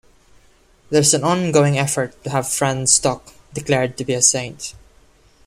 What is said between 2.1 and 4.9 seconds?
to have Franz Stock declared to be a saint.